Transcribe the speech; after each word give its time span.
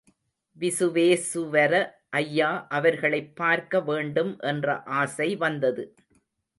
விசுவேசுவர 0.59 1.73
ஐயா 2.09 2.67
அவர்களைப் 2.69 3.35
பார்க்க 3.35 3.81
வேண்டும் 3.81 4.39
என்ற 4.39 4.83
ஆசை 4.83 5.35
வந்தது. 5.35 5.95